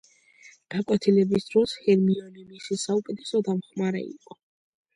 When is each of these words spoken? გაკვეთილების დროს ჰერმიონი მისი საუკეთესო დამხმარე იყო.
გაკვეთილების 0.75 1.45
დროს 1.49 1.75
ჰერმიონი 1.85 2.47
მისი 2.55 2.81
საუკეთესო 2.87 3.45
დამხმარე 3.53 4.05
იყო. 4.11 4.43